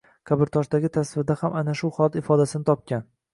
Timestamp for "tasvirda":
0.95-1.35